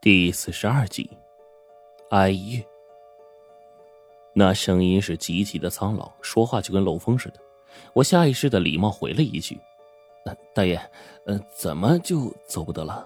[0.00, 1.10] 第四十二集，
[2.10, 2.64] 哀乐。
[4.32, 7.34] 那声音是极其的苍老，说话就跟漏风似的。
[7.92, 9.58] 我下意识的礼貌回了一句
[10.54, 10.80] ：“大爷，
[11.26, 13.04] 呃，怎么就走不得了？”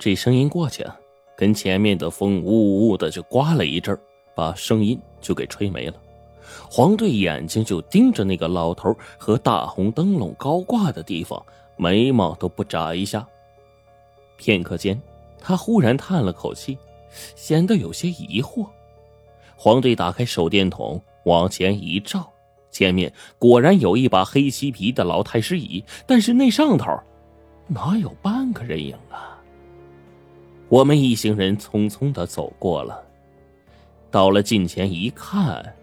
[0.00, 0.98] 这声音过去啊，
[1.36, 3.98] 跟前面的风呜呜的就刮了一阵
[4.34, 5.94] 把声音就给吹没了。
[6.70, 11.44] 黄队眼睛就盯着那个老头和大红灯笼高挂的地方，
[11.76, 13.28] 眉毛都不眨一下。
[14.38, 14.98] 片刻间，
[15.40, 16.76] 他忽然叹了口气，
[17.34, 18.66] 显得有些疑惑。
[19.56, 22.30] 黄队打开手电筒往前一照，
[22.70, 26.86] 前面果然有一把黑漆皮的老太师椅，但是那上头
[27.66, 29.38] 哪有半个人影啊？
[30.68, 33.02] 我们一行人匆匆的走过了，
[34.10, 35.74] 到了近前一看。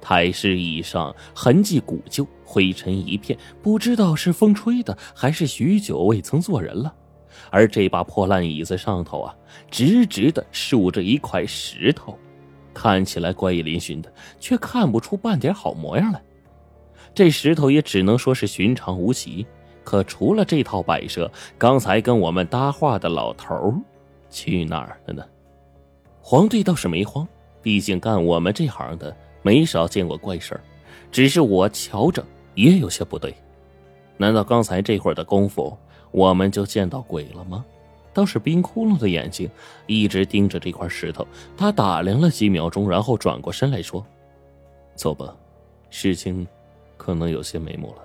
[0.00, 6.94] 太师椅上痕迹古旧，灰尘一片，不知道是风吹的，还是许久未曾坐人了。
[7.50, 9.34] 而这把破烂椅子上头啊，
[9.70, 12.18] 直直的竖着一块石头，
[12.72, 16.22] 看起来怪异嶙峋的，却看不出半点好模样来。
[17.14, 19.46] 这石头也只能说是寻常无奇，
[19.84, 23.74] 可除了这套摆设，刚才跟我们搭话的老头
[24.30, 25.24] 去哪儿了呢？
[26.20, 27.26] 黄队倒是没慌，
[27.62, 29.14] 毕竟干我们这行的。
[29.46, 30.60] 没少见过怪事儿，
[31.12, 32.24] 只是我瞧着
[32.54, 33.34] 也有些不对。
[34.16, 35.76] 难道刚才这会儿的功夫，
[36.14, 37.64] 我们就见到鬼了吗？
[38.12, 39.50] 倒是冰窟窿的眼睛
[39.88, 44.06] 一直盯着这块石头，他打量了几秒钟，然后转过身来说
[44.94, 45.34] ：“走吧，
[45.90, 46.46] 事情
[46.96, 48.02] 可能有些眉目了。”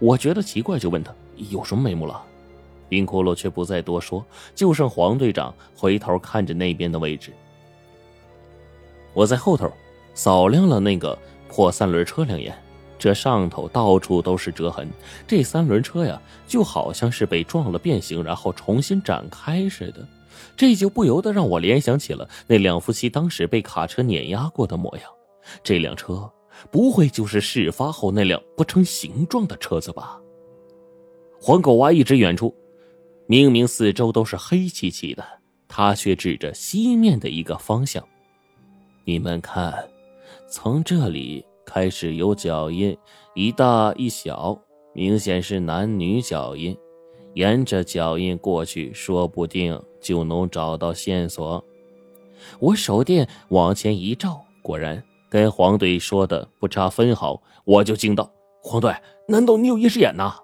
[0.00, 2.24] 我觉得奇怪，就问他有什么眉目了。
[2.88, 7.30] 冰窟窿却不再多说，就剩黄队长回头看着那边的位置。
[9.12, 9.70] 我在后头。
[10.14, 12.54] 扫亮了那个破三轮车两眼，
[13.02, 14.88] 这上头到处都是折痕。
[15.26, 20.06] 这三轮车呀，就好像是被撞了变形，然后重新展开似的。
[20.56, 25.06] 这就不由得让我联想起了那两夫妻当时被卡车碾压过的模样。
[25.64, 26.30] 这辆车
[26.70, 30.20] 不会就是事发后那辆不成形状的车子吧？
[31.40, 32.54] 黄狗娃一直远处，
[33.26, 35.24] 明明四周都是黑漆漆的，
[35.66, 38.06] 他却指着西面的一个方向
[39.04, 39.74] ：“你们看。”
[40.48, 42.96] 从这里开始有脚印，
[43.34, 44.58] 一大一小，
[44.92, 46.76] 明显是男女脚印。
[47.34, 51.64] 沿着脚印过去，说不定就能找到线索。
[52.58, 57.42] 我手电往前一照，果然跟黄队说的不差分毫。
[57.64, 58.30] 我就惊道
[58.60, 58.94] ：“黄队，
[59.28, 60.34] 难道你有夜视眼呐？”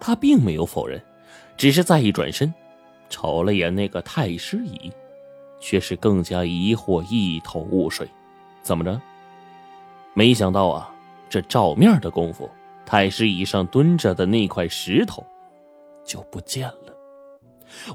[0.00, 1.00] 他并没有否认，
[1.56, 2.52] 只是再一转身，
[3.08, 4.90] 瞅了眼那个太师椅，
[5.60, 8.08] 却是更加疑惑，一头雾水。
[8.62, 9.00] 怎么着？
[10.14, 10.94] 没想到啊，
[11.28, 12.48] 这照面的功夫，
[12.84, 15.24] 太师椅上蹲着的那块石头
[16.04, 16.94] 就不见了。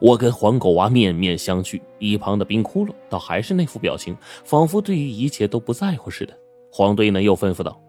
[0.01, 6.35] 我跟黄狗娃面面相觑，一旁的冰窟窿倒还是那副表情，仿佛对于一切都不在乎似的。
[6.71, 7.79] 黄队呢又吩咐道：“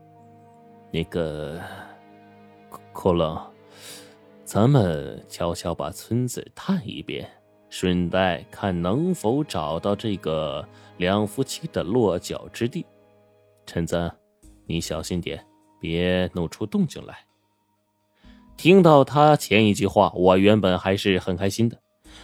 [0.93, 1.59] 那个
[2.93, 3.41] 窟窿，
[4.45, 7.29] 咱们悄悄把村子探一遍，
[7.71, 10.63] 顺带看能否找到这个。”
[10.99, 12.85] 两夫妻的落脚之地，
[13.69, 14.11] 陈子，
[14.65, 15.45] 你小心点，
[15.79, 17.19] 别弄出动静来。
[18.57, 21.79] 听到他前一句话，我原本还是很开心的。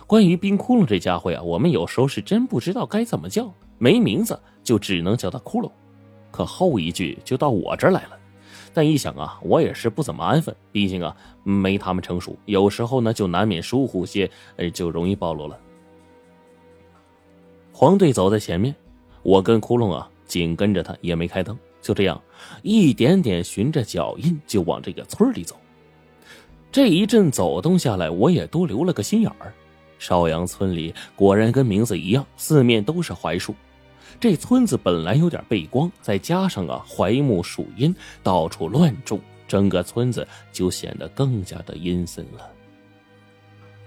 [0.06, 5.70] 关于冰窟窿这家伙呀，我们有时候是真不知道该怎么叫，没名字就只能叫他窟窿。
[6.30, 8.18] 可后一句就到我这儿来了，
[8.72, 15.60] 但一想啊，我也是不怎么安分，毕竟啊没他们成熟，有时候呢就难免疏忽些，呃，就容易暴露了。
[17.70, 18.74] 黄队走在前面，
[19.22, 22.20] 我跟窟窿啊紧跟着他，也没开灯，就这样
[22.62, 25.56] 一点点循着脚印就往这个村里走。
[26.72, 29.52] 这一阵走动下来，我也多留了个心眼儿。
[29.98, 33.54] 邵阳村里果然跟名字一样，四面都是槐树。
[34.18, 42.50] 这村子本来有点背光，再加上啊槐木树荫到处乱种，整个村子就显得更加的阴森了。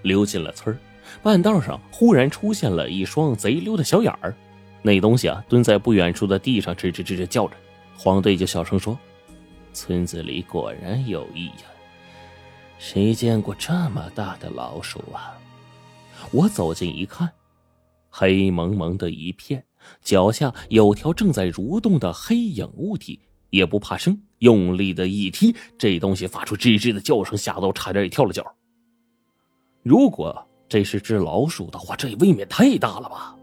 [0.02, 0.76] 溜进了村。
[1.22, 4.36] 半道上忽然出现了一双贼溜的小眼儿，
[4.82, 7.56] 那东西啊蹲在不远处的地上吱吱吱吱叫着。
[7.96, 8.98] 黄队就小声说
[9.74, 11.64] ：“村子里果然有异呀，
[12.78, 15.36] 谁见过这么大的老鼠啊？”
[16.30, 17.28] 我走近一看，
[18.08, 19.64] 黑蒙蒙的一片，
[20.02, 23.20] 脚下有条正在蠕动的黑影物体，
[23.50, 28.44] 也不怕生，用力的一踢，这东西发出吱吱的叫声，吓得我差点也跳了脚。
[29.82, 30.44] 如果……
[30.70, 33.34] 这是只老鼠的话，这也未免太大了吧！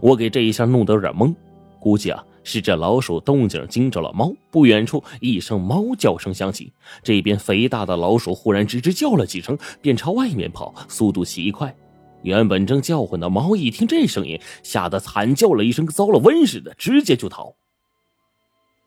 [0.00, 1.34] 我给这一下弄得有点懵，
[1.78, 4.32] 估计啊是这老鼠动静惊着了猫。
[4.50, 11.74] 不远处一声猫叫声响起，这边肥大的老鼠忽然吱吱叫了几声，便朝外面跑，速度奇快。
[12.22, 17.54] 原本正叫唤的猫一听这声音，吓得惨叫了一声，遭了瘟似的，直接就逃。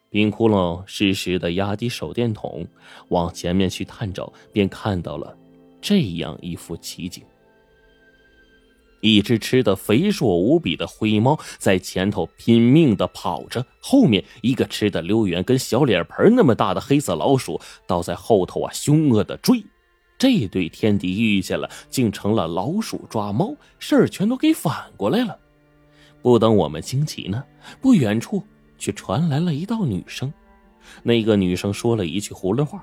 [0.10, 2.68] 冰窟窿适时的压低手电筒，
[3.10, 5.36] 往前面去探照，便看到了
[5.82, 7.24] 这样一幅奇景：
[9.04, 19.62] 一只吃的肥硕无比的灰猫在前头拼命的跑着，后面一个吃的溜圆跟小脸盆那么大的黑色老鼠倒在后头啊，凶恶的追。
[20.18, 25.38] 这对天敌遇见了，竟成了老鼠抓猫，事儿全都给反过来了。
[26.22, 27.44] 不等我们惊奇呢，
[27.82, 28.42] 不远处
[28.78, 30.32] 却传来了一道女声。
[31.02, 32.82] 那个女生说了一句胡乱话，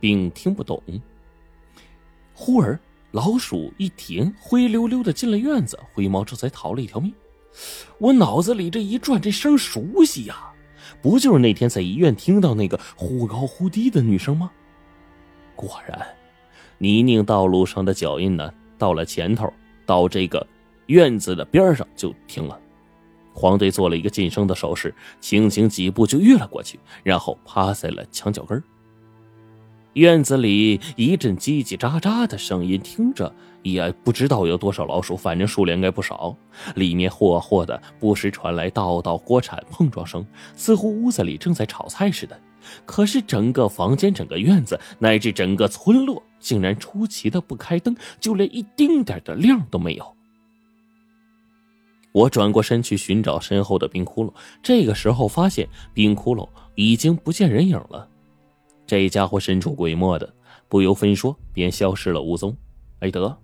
[0.00, 0.82] 并听不懂。
[2.32, 2.80] 忽而
[3.16, 7.10] 老鼠一停，灰溜溜的进了院子，灰猫这才逃了一条命。
[7.96, 10.52] 我脑子里这一转，这声熟悉呀，
[11.00, 14.50] 不就是那天在医院听到那个忽高忽低的女声吗？
[15.54, 16.06] 果然。
[16.76, 18.52] 泥泞道路上的脚印呢？
[18.76, 19.50] 到了前头，
[19.86, 20.46] 到这个
[20.88, 22.60] 院子的边上就停了。
[23.32, 28.62] 黄队做了一个噤声的手势，轻轻几步就越了过去，然后趴在了墙角根
[29.96, 36.36] 院子里一阵叽叽喳喳的声音，听着也不知道有多少老鼠，反正数量应该不少。
[36.74, 42.38] 里面霍霍的，不时传来道道锅铲碰撞声，似乎屋子里正在炒菜似的。
[42.84, 50.14] 可是整个房间、整个院子乃至整个村落，竟然出奇的不开灯，就连一丁点的亮都没有。
[52.12, 58.06] 我转过身去寻找身后的冰窟窿，这个时候发现冰窟窿已经不见人影了。
[58.86, 60.32] 这家伙神出鬼没的，
[60.68, 62.56] 不由分说便消失了无踪。
[63.00, 63.36] 哎得，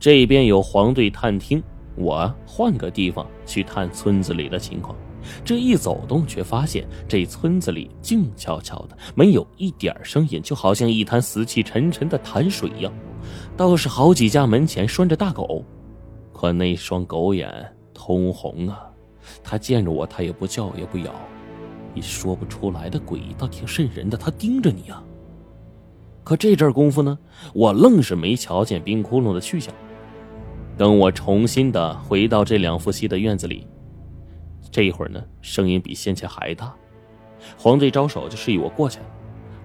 [0.00, 1.62] 这边有黄队探听，
[1.94, 4.96] 我换个地方去探村子里的情况。
[5.44, 12.92] 这一走动，却发现这村子里静悄悄的，没有一点声音，就好像一滩死气沉沉的潭水一样。
[13.56, 15.64] 倒是好几家门前拴着大狗，
[16.32, 17.48] 可那双狗眼
[17.94, 18.80] 通红啊！
[19.44, 21.14] 它见着我，它也不叫也不咬，
[21.94, 24.16] 你说不出来的诡异，倒挺瘆人的。
[24.16, 25.02] 他盯着你啊！
[26.24, 27.18] 可这阵功夫呢，
[27.52, 29.74] 我愣是没瞧见冰窟窿的去向。
[30.76, 33.66] 等我重新的回到这两夫妻的院子里。
[34.70, 36.74] 这一会儿呢，声音比先前还大。
[37.58, 39.00] 黄队招手就示意我过去。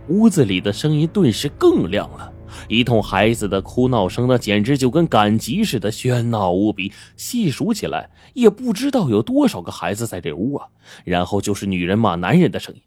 [0.09, 2.33] 屋子里的声音顿时更亮了，
[2.67, 6.91] 一通孩子的哭闹声，那简直就跟赶集似的喧闹无比。
[7.15, 10.67] 细数起来，也不知道有多少个孩子在这屋啊。
[11.03, 12.81] 然后就是女人骂男人的声音：“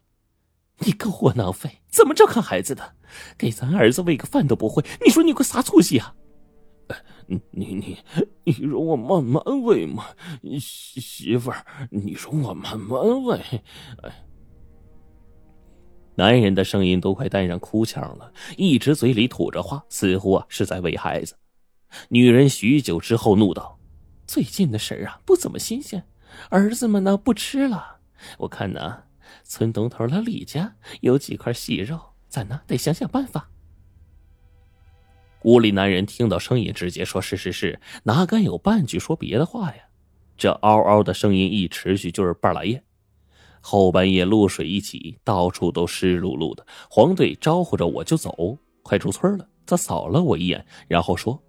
[0.85, 2.93] 你个窝囊废，怎么这看孩子的？
[3.37, 6.15] 给咱儿子喂个饭都不会，你说你个啥出息啊？”
[7.27, 7.97] 你你
[8.43, 10.07] 你容我慢慢喂嘛，
[10.59, 13.39] 媳妇儿，你容我慢慢喂。
[16.21, 21.35] 男人的声音都快带上哭腔了，一直嘴里吐着话，似乎啊是在喂孩子。
[22.09, 23.79] 女人许久之后怒道
[24.27, 26.03] ：“最近的事儿啊不怎么新鲜，
[26.49, 27.97] 儿子们呢不吃了。
[28.37, 29.01] 我看呢，
[29.43, 33.49] 村东头的李家有几块细肉，咱呢得想想办法。”
[35.41, 39.85] 屋里男人听到声音，直接说：“是是是，哪敢有半句说别的话呀？”
[40.37, 42.83] 这嗷嗷的声音一持续就是半拉夜。
[43.61, 46.65] 后半夜露水一起，到处都湿漉漉的。
[46.89, 49.47] 黄队招呼着我就走，快出村了。
[49.65, 51.41] 他扫了我一眼，然后说：“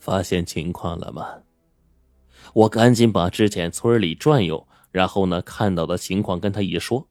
[0.00, 1.28] 发现情况了吗？”
[2.54, 7.06] 我赶紧把之前村里转悠，然后呢看到的情况跟他一说：“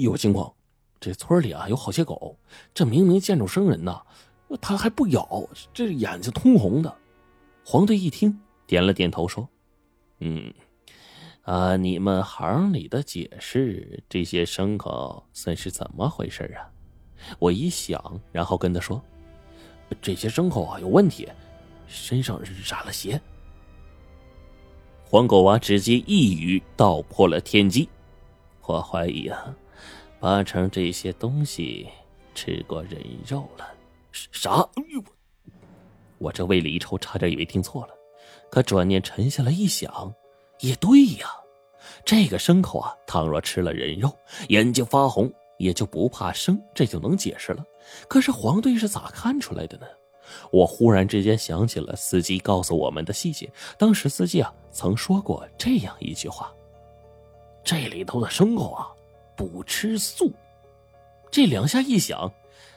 [0.00, 0.52] 有情况。”
[0.98, 2.38] 这村里啊有好些狗，
[2.72, 4.00] 这明明见着生人呢，
[4.62, 6.96] 它还不咬，这眼睛通红的。
[7.64, 9.46] 黄队一听，点了点头说
[10.20, 10.52] ：“嗯，
[11.46, 16.66] 啊，你们行里的解释，这些牲口算是怎么回事啊？”
[17.38, 19.00] 我一想，然后跟他说
[20.02, 21.28] ：“这些牲口啊有问题，
[21.86, 23.20] 身上染了邪。”
[25.08, 27.88] 黄狗娃直接一语道破了天机，
[28.62, 29.54] 我怀疑啊。
[30.18, 31.86] 八成这些东西
[32.34, 33.64] 吃过人肉了。
[34.10, 34.68] 啥？
[36.18, 37.94] 我这胃里一抽，差点以为听错了。
[38.50, 40.12] 可转念沉下来一想，
[40.60, 41.28] 也对呀。
[42.04, 44.10] 这个牲口啊，倘若吃了人肉，
[44.48, 47.64] 眼睛发红，也就不怕生，这就能解释了。
[48.08, 49.86] 可是黄队是咋看出来的呢？
[50.50, 53.50] 我忽然之间想起了司机告诉我们的细节。
[53.78, 56.52] 当时司机啊，曾说过这样一句话：
[57.62, 58.88] 这里头的牲口啊。
[59.36, 60.32] 不吃素，
[61.30, 62.32] 这两下一想，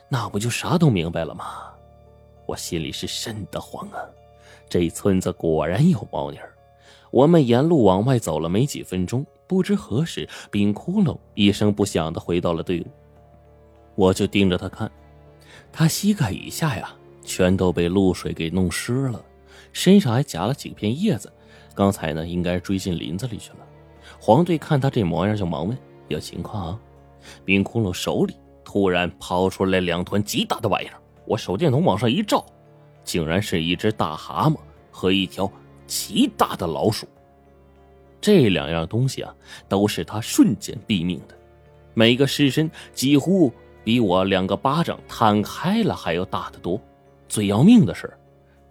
[0.10, 1.74] 那不就啥都明白了吗？
[2.46, 4.04] 我心里是瘆得慌啊！
[4.68, 6.54] 这村子果然有猫腻儿。
[7.12, 12.86] 我们沿路往外走了没几分钟，不知何时，冰窟窿一声不响的回到了队伍。
[13.96, 14.90] 我就盯着他看，
[15.72, 19.22] 他膝盖以下呀，全都被露水给弄湿了，
[19.74, 21.32] 身上还夹了几片叶子。
[21.76, 23.58] 刚才呢，应该追进林子里去了。
[24.20, 25.78] 黄队看他这模样，就忙问
[26.10, 26.80] ：“有情况啊？”
[27.44, 32.46] 冰窟窿手里突然抛出来两团极大的玩意儿，我手电筒往上一照，
[33.04, 34.58] 竟然是一只大蛤蟆
[34.92, 35.52] 和一条
[35.90, 37.08] 极大的老鼠。
[38.22, 39.34] 这两样东西啊，
[39.68, 41.36] 都是他瞬间毙命的，
[41.94, 43.52] 每个尸身几乎
[43.84, 46.80] 比我两个巴掌摊开了还要大得多。
[47.28, 48.12] 最要命的是，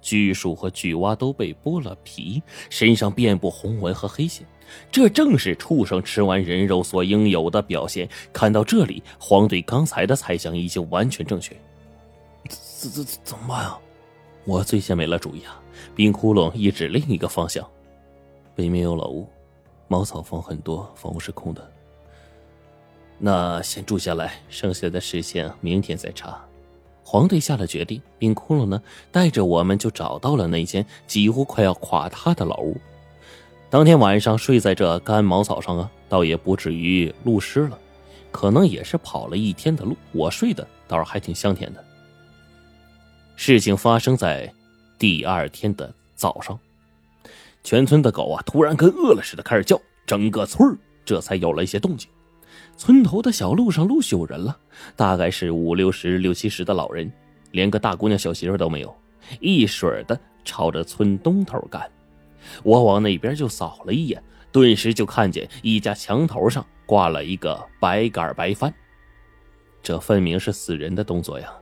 [0.01, 4.47] 巨鼠和巨蛙都被剥了皮，身上遍布红纹和黑线，
[4.93, 8.09] 这正是畜生吃完人肉所应有的表现。
[8.33, 11.57] 看到这里，黄队刚才的猜想已经完全正确。
[12.49, 13.79] 怎怎怎么办啊？
[14.45, 15.61] 我最先没了主意啊！
[15.95, 17.67] 冰窟窿一指另一个方向，
[18.55, 19.29] 北面有老屋。
[19.87, 21.71] 茅草房很多，房屋是空的。
[23.19, 26.39] 那先住下来，剩下的事情明天再查。
[27.03, 32.77] 黄队下了决定，冰窟窿呢带着我们就找到了那间几乎快要垮塌的老屋。
[33.71, 37.79] 当天晚上睡在这干茅草上啊，倒也不至于露湿了，
[38.31, 39.97] 可能也是跑了一天的路。
[40.13, 41.83] 我睡的倒是还挺香甜的。
[43.37, 44.53] 事情发生在
[44.99, 46.59] 第二天的早上。
[47.63, 52.09] 全村的狗啊，突然跟饿了似的开始叫，整个村这才有了一些动静。
[52.77, 54.57] 村头的小路上陆续有人了，
[54.97, 57.11] 大概是五六十、六七十的老人，
[57.51, 58.97] 连个大姑娘、小媳妇都没有，
[59.41, 61.91] 一水的朝着村东头赶。
[62.63, 68.73] 我往那边就扫了一眼，顿时就看见一家墙头上挂了一个白杆白帆，
[69.83, 71.53] 这分明是死人的动作呀！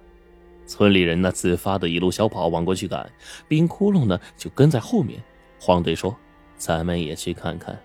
[0.67, 3.11] 村里人呢，自发的一路小跑往过去赶，
[3.47, 5.23] 冰窟窿呢就跟在后面。
[5.59, 6.15] 黄队说
[6.59, 7.79] ：“咱们也去看看。”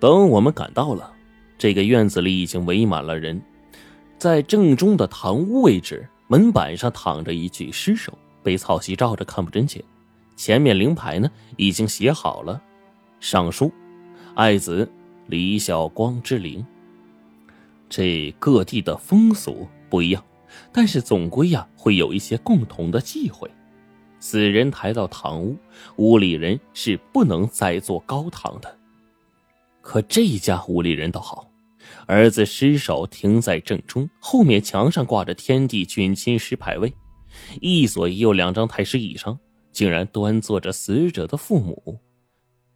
[0.00, 1.12] 等我们赶到了，
[1.56, 3.40] 这个院子里已经围满了人。
[4.18, 8.12] 在正中的堂屋位置，门板上躺着一具尸首，
[8.42, 9.82] 被草席罩着，看不真切。
[10.36, 12.60] 前面灵牌呢，已经写好了，
[13.20, 13.70] 上书
[14.34, 14.90] ：“爱子
[15.28, 16.64] 李小光之灵。”
[17.88, 20.24] 这各地的风俗不一样，
[20.72, 23.50] 但是总归呀，会有一些共同的忌讳。
[24.20, 25.56] 死人抬到堂屋，
[25.96, 28.78] 屋里人是不能再做高堂的。
[29.82, 31.50] 可这家屋里人倒好，
[32.06, 36.90] 儿子尸首停在正中，后面墙上挂着天地君亲师牌位，
[37.60, 39.38] 一左一右两张太师椅上，
[39.72, 42.00] 竟然端坐着死者的父母。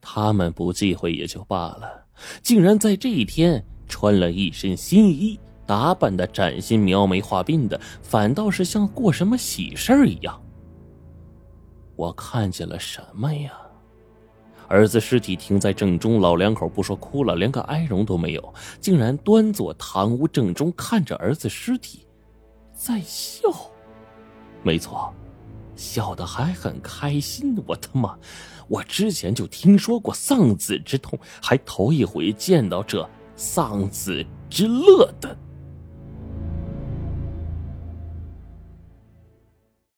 [0.02, 2.06] 他们不忌讳也就罢了，
[2.42, 10.42] 竟然在这一天穿了一身新衣，打扮的崭新描眉画鬓的，反倒是像过什么喜事儿一样。
[11.94, 13.52] 我看见了什么呀？
[14.66, 22.06] 儿子尸体停在正中，老两口不说哭了，连个哀容都没有，竟然端坐堂屋正中，看着儿子尸体，
[22.72, 23.50] 在笑。
[24.62, 25.12] 没错，
[25.76, 27.62] 笑得还很开心。
[27.66, 28.16] 我他妈，
[28.68, 33.06] 我之前就听说过丧子之痛，还头一回见到这
[33.36, 35.36] 丧子之乐的。